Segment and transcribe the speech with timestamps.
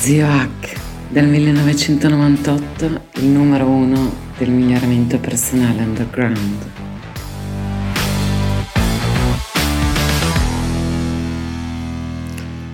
[0.00, 6.70] Zio Hack, del 1998, il numero uno del miglioramento personale underground.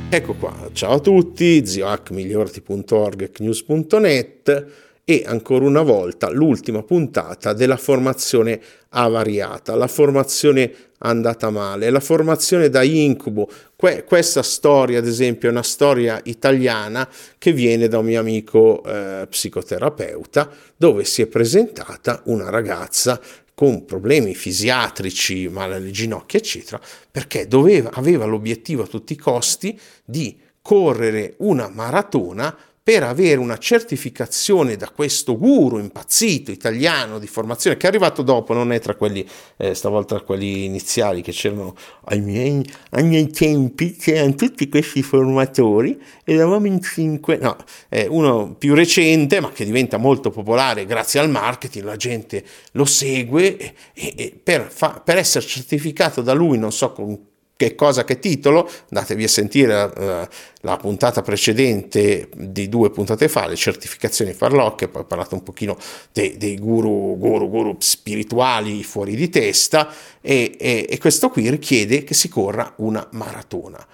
[0.08, 4.66] Ecco qua, ciao a tutti, ziohackmigliorati.org, news.net
[5.08, 12.68] e ancora una volta l'ultima puntata della formazione avariata, la formazione andata male, la formazione
[12.68, 13.48] da incubo.
[13.76, 17.08] Que- questa storia, ad esempio, è una storia italiana
[17.38, 23.20] che viene da un mio amico eh, psicoterapeuta, dove si è presentata una ragazza
[23.54, 29.78] con problemi fisiatrici, male alle ginocchia, eccetera, perché doveva, aveva l'obiettivo a tutti i costi
[30.04, 32.52] di correre una maratona
[32.86, 38.52] per avere una certificazione da questo guru impazzito italiano di formazione che è arrivato dopo,
[38.52, 43.96] non è tra quelli, eh, stavolta quelli iniziali che c'erano ai miei, ai miei tempi,
[43.96, 47.56] c'erano tutti questi formatori, eravamo in cinque, no,
[47.88, 52.84] è uno più recente ma che diventa molto popolare grazie al marketing, la gente lo
[52.84, 57.18] segue e, e per, fa, per essere certificato da lui, non so con
[57.56, 60.28] che cosa, che titolo, andatevi a sentire uh,
[60.60, 65.78] la puntata precedente di due puntate fa, le certificazioni farlocche, poi ho parlato un pochino
[66.12, 69.88] dei, dei guru, guru, guru spirituali fuori di testa
[70.20, 73.84] e, e, e, questo qui richiede che si corra una maratona.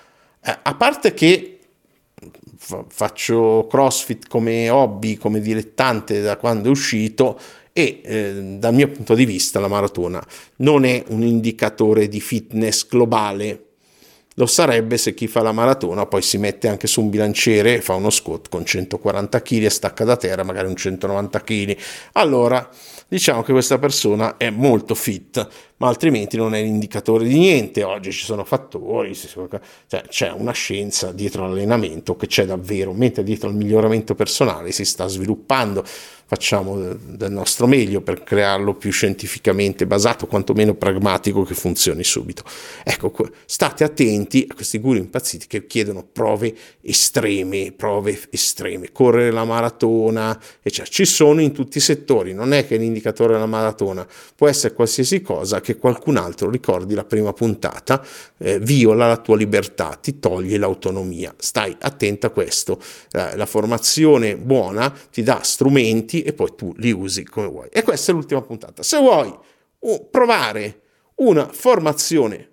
[0.45, 1.59] Eh, a parte che
[2.89, 7.39] faccio crossfit come hobby, come dilettante da quando è uscito,
[7.73, 10.25] e eh, dal mio punto di vista la maratona
[10.57, 13.67] non è un indicatore di fitness globale.
[14.37, 17.95] Lo sarebbe se chi fa la maratona poi si mette anche su un bilanciere fa
[17.95, 21.77] uno squat con 140 kg e stacca da terra magari un 190 kg.
[22.13, 22.67] Allora
[23.09, 27.83] diciamo che questa persona è molto fit, ma altrimenti non è l'indicatore di niente.
[27.83, 33.51] Oggi ci sono fattori, cioè, c'è una scienza dietro l'allenamento che c'è davvero, mentre dietro
[33.51, 35.85] al miglioramento personale si sta sviluppando
[36.33, 42.43] facciamo del nostro meglio per crearlo più scientificamente basato, quantomeno pragmatico che funzioni subito.
[42.85, 43.13] Ecco,
[43.45, 50.41] state attenti a questi guru impazziti che chiedono prove estreme, prove estreme, correre la maratona,
[50.63, 50.91] eccetera.
[50.91, 55.21] Ci sono in tutti i settori, non è che l'indicatore della maratona può essere qualsiasi
[55.21, 58.03] cosa che qualcun altro ricordi la prima puntata,
[58.39, 61.35] eh, viola la tua libertà, ti toglie l'autonomia.
[61.37, 62.81] Stai attento a questo.
[63.11, 67.69] Eh, la formazione buona ti dà strumenti e poi tu li usi come vuoi.
[67.71, 68.83] E questa è l'ultima puntata.
[68.83, 69.33] Se vuoi
[70.11, 70.81] provare
[71.17, 72.51] una formazione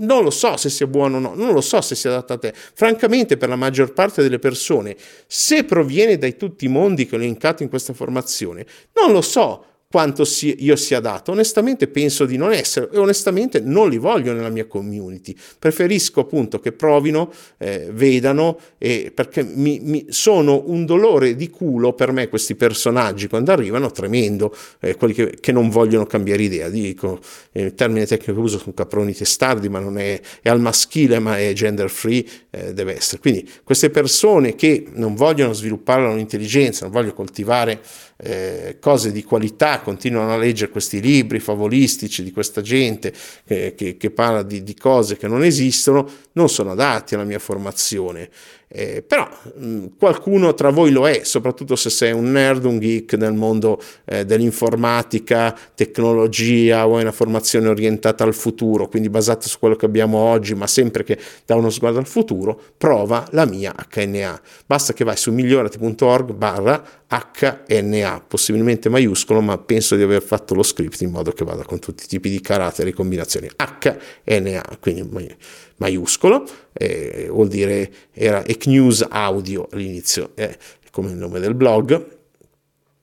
[0.00, 2.38] non lo so se sia buono o no, non lo so se sia adatta a
[2.38, 2.54] te.
[2.54, 4.96] Francamente, per la maggior parte delle persone,
[5.26, 8.64] se proviene dai tutti i mondi che ho elencato in questa formazione,
[8.94, 10.24] non lo so quanto
[10.58, 11.32] io sia adatto.
[11.32, 15.34] Onestamente penso di non essere e onestamente non li voglio nella mia community.
[15.58, 21.92] Preferisco appunto che provino, eh, vedano, eh, perché mi, mi, sono un dolore di culo
[21.92, 26.68] per me questi personaggi quando arrivano, tremendo, eh, quelli che, che, non vogliono cambiare idea.
[26.68, 27.18] Dico,
[27.50, 31.18] eh, il termine tecnico che uso sono caproni testardi, ma non è, è al maschile,
[31.18, 33.20] ma è gender free, eh, deve essere.
[33.20, 37.80] Quindi queste persone che non vogliono sviluppare la loro intelligenza, non vogliono coltivare
[38.22, 43.12] eh, cose di qualità, continuano a leggere questi libri favolistici di questa gente
[43.46, 47.38] che, che, che parla di, di, cose che non esistono, non sono adatti alla mia
[47.38, 48.28] formazione.
[48.72, 53.14] Eh, però mh, qualcuno tra voi lo è, soprattutto se sei un nerd, un geek
[53.14, 59.58] nel mondo eh, dell'informatica, tecnologia o è una formazione orientata al futuro, quindi basata su
[59.58, 63.74] quello che abbiamo oggi, ma sempre che dà uno sguardo al futuro, prova la mia
[63.92, 64.40] HNA.
[64.66, 70.62] Basta che vai su migliorati.org barra HNA, possibilmente maiuscolo, ma penso di aver fatto lo
[70.62, 73.48] script in modo che vada con tutti i tipi di caratteri e combinazioni.
[73.56, 75.02] HNA, quindi
[75.80, 80.56] maiuscolo, eh, vuol dire era ECNews Audio all'inizio, eh,
[80.90, 82.18] come il nome del blog,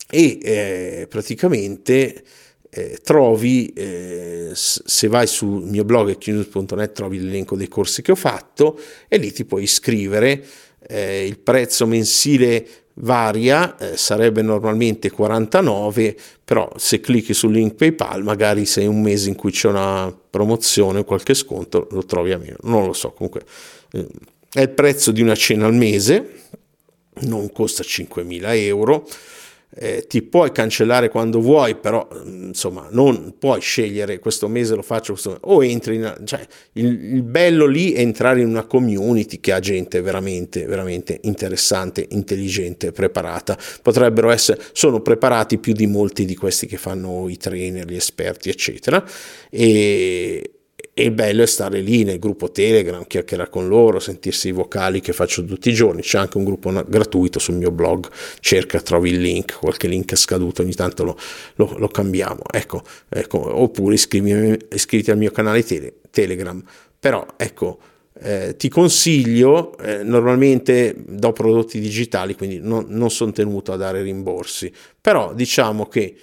[0.09, 2.23] e eh, praticamente
[2.69, 8.15] eh, trovi, eh, se vai sul mio blog ecnews.net trovi l'elenco dei corsi che ho
[8.15, 10.43] fatto e lì ti puoi iscrivere,
[10.87, 12.65] eh, il prezzo mensile
[12.99, 19.01] varia, eh, sarebbe normalmente 49, però se clicchi sul link PayPal magari se è un
[19.01, 22.93] mese in cui c'è una promozione o qualche sconto lo trovi a meno, non lo
[22.93, 23.43] so, comunque
[24.51, 26.43] è il prezzo di una cena al mese,
[27.21, 29.07] non costa 5.000 euro
[29.79, 35.13] eh, ti puoi cancellare quando vuoi, però insomma non puoi scegliere questo mese lo faccio
[35.13, 39.51] questo, o entri in, cioè, il, il, bello lì è entrare in una community che
[39.51, 43.57] ha gente veramente veramente interessante, intelligente, preparata.
[43.81, 48.49] Potrebbero essere sono preparati più di molti di questi che fanno i trainer, gli esperti,
[48.49, 49.03] eccetera.
[49.49, 50.56] E
[50.99, 54.99] e il bello è stare lì nel gruppo Telegram, chiacchierare con loro, sentirsi i vocali
[54.99, 56.01] che faccio tutti i giorni.
[56.01, 58.09] C'è anche un gruppo gratuito sul mio blog,
[58.39, 61.15] cerca, trovi il link, qualche link è scaduto, ogni tanto lo,
[61.57, 62.41] lo, lo cambiamo.
[62.51, 66.63] Ecco, ecco, oppure iscriviti al mio canale tele, Telegram.
[66.99, 67.77] Però ecco,
[68.19, 74.01] eh, ti consiglio, eh, normalmente do prodotti digitali, quindi non, non sono tenuto a dare
[74.01, 76.15] rimborsi, però diciamo che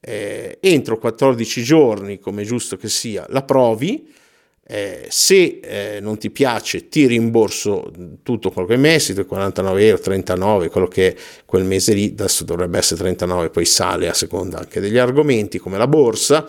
[0.00, 4.20] eh, entro 14 giorni, come giusto che sia, la provi
[4.64, 7.90] eh, se eh, non ti piace ti rimborso
[8.22, 12.44] tutto quello che hai messo, 49 euro, 39, quello che è quel mese lì, adesso
[12.44, 16.46] dovrebbe essere 39, poi sale a seconda anche degli argomenti come la borsa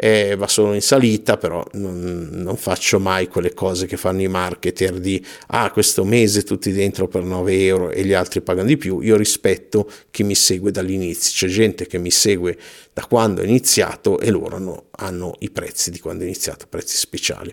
[0.00, 4.28] eh, va solo in salita, però non, non, faccio mai quelle cose che fanno i
[4.28, 8.76] marketer di ah questo mese tutti dentro per 9 euro e gli altri pagano di
[8.76, 12.56] più, io rispetto chi mi segue dall'inizio, c'è gente che mi segue
[12.92, 16.96] da quando ho iniziato e loro hanno, hanno i prezzi di quando ho iniziato, prezzi
[16.96, 17.52] speciali.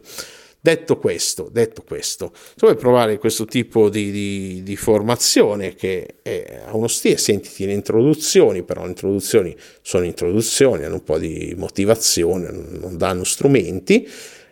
[0.65, 6.63] Detto questo, detto questo, se vuoi provare questo tipo di, di, di formazione che è,
[6.71, 12.49] uno stile, sentiti le introduzioni, però le introduzioni sono introduzioni, hanno un po' di motivazione,
[12.49, 14.09] non danno strumenti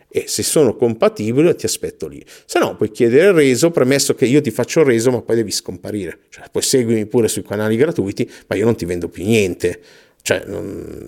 [0.08, 2.24] e se sono compatibili ti aspetto lì.
[2.46, 5.38] Se no puoi chiedere il reso, premesso che io ti faccio il reso ma poi
[5.38, 6.20] devi scomparire.
[6.30, 9.82] Cioè, puoi seguirmi pure sui canali gratuiti, ma io non ti vendo più niente.
[10.26, 10.42] Cioè,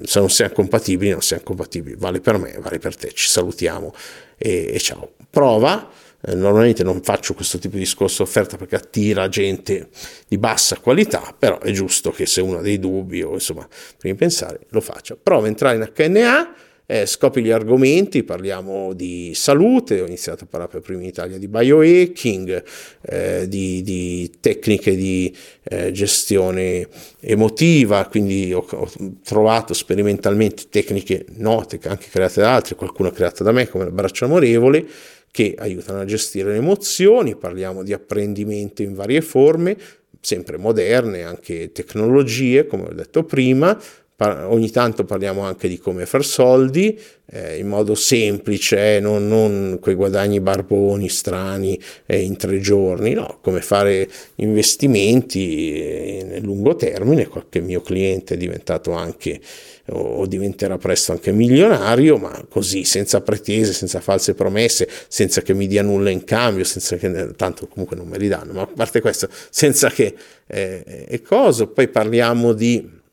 [0.03, 1.95] se non siamo compatibili, non siamo compatibili.
[1.97, 3.13] Vale per me, vale per te.
[3.13, 3.93] Ci salutiamo
[4.37, 5.13] e, e ciao.
[5.29, 5.89] Prova.
[6.19, 9.87] Eh, normalmente non faccio questo tipo di discorso offerta perché attira gente
[10.27, 13.65] di bassa qualità, però è giusto che se uno ha dei dubbi o insomma,
[13.97, 15.15] prima di pensare, lo faccia.
[15.15, 16.53] Prova a entrare in HNA
[16.87, 21.37] eh, scopri gli argomenti, parliamo di salute, ho iniziato a parlare per prima in Italia
[21.37, 22.63] di biohacking,
[23.01, 26.87] eh, di, di, tecniche di eh, gestione
[27.19, 28.91] emotiva, quindi ho, ho,
[29.23, 34.25] trovato sperimentalmente tecniche note, anche create da altri, qualcuna creata da me come il braccio
[34.25, 34.85] amorevole,
[35.31, 39.75] che aiutano a gestire le emozioni, parliamo di apprendimento in varie forme,
[40.21, 43.77] sempre moderne, anche tecnologie, come ho detto prima,
[44.17, 46.97] ogni tanto parliamo anche di come far soldi
[47.27, 53.13] eh, in modo semplice, eh, non, non quei guadagni barboni strani eh, in tre giorni,
[53.13, 59.39] no, come fare investimenti eh, nel lungo termine, qualche mio cliente è diventato anche
[59.87, 65.67] o diventerà presto anche milionario, ma così, senza pretese, senza false promesse, senza che mi
[65.67, 68.99] dia nulla in cambio, senza che, tanto comunque non me li danno, ma a parte
[68.99, 70.15] questo, senza che
[70.47, 73.03] eh, è cosa, poi parliamo di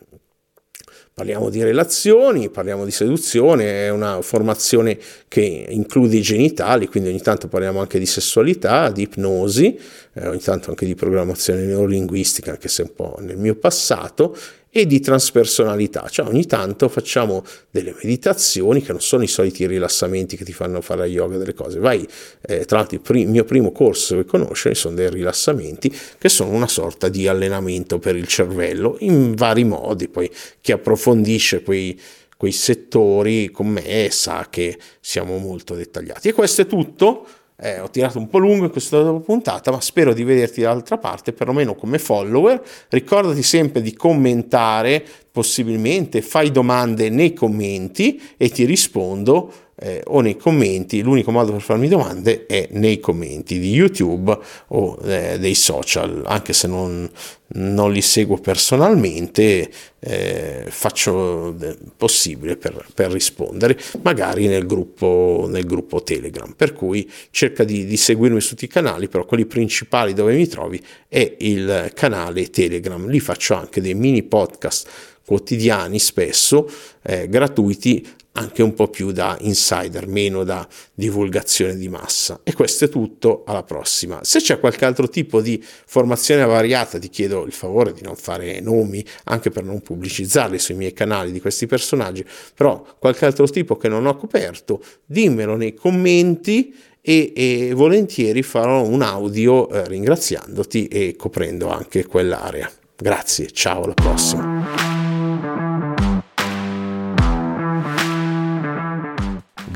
[1.15, 4.99] Parliamo di relazioni, parliamo di seduzione, è una formazione
[5.29, 9.79] che include i genitali, quindi ogni tanto parliamo anche di sessualità, di ipnosi,
[10.15, 14.35] eh, ogni tanto anche di programmazione neurolinguistica, anche se un po' nel mio passato,
[14.75, 20.35] e di transpersonalità, cioè ogni tanto facciamo delle meditazioni che non sono i soliti rilassamenti
[20.35, 22.09] che ti fanno fare yoga delle cose, vai,
[22.41, 26.53] eh, tra l'altro il prim- mio primo corso vuoi conoscere sono dei rilassamenti che sono
[26.53, 30.31] una sorta di allenamento per il cervello in vari modi, poi
[30.63, 32.01] chi approfondisce quei
[32.43, 36.31] quei settori con me sa che siamo molto dettagliati.
[36.31, 37.25] E questo è tutto.
[37.65, 41.33] Eh, ho tirato un po' lungo in questa puntata, ma spero di vederti dall'altra parte,
[41.33, 42.61] perlomeno come follower.
[42.89, 49.53] Ricordati sempre di commentare, possibilmente fai domande nei commenti e ti rispondo
[49.83, 54.39] eh, o nei commenti, l'unico modo per farmi domande è nei commenti di YouTube
[54.69, 57.11] o eh, dei social, anche se non,
[57.55, 59.69] non li seguo personalmente,
[59.99, 61.57] eh, faccio
[61.97, 66.53] possibile per, per, rispondere, magari nel gruppo, nel gruppo Telegram.
[66.53, 70.47] Per cui cerca di, di, seguirmi su tutti i canali, però quelli principali dove mi
[70.47, 73.09] trovi è il canale Telegram.
[73.09, 76.71] Lì faccio anche dei mini podcast quotidiani spesso
[77.03, 82.41] eh, gratuiti anche un po' più da insider, meno da divulgazione di massa.
[82.43, 84.21] E questo è tutto, alla prossima.
[84.23, 88.61] Se c'è qualche altro tipo di formazione variata, ti chiedo il favore di non fare
[88.61, 92.25] nomi, anche per non pubblicizzarli sui miei canali di questi personaggi,
[92.55, 98.83] però qualche altro tipo che non ho coperto, dimmelo nei commenti e, e volentieri farò
[98.83, 102.71] un audio eh, ringraziandoti e coprendo anche quell'area.
[102.97, 104.82] Grazie, ciao, alla prossima.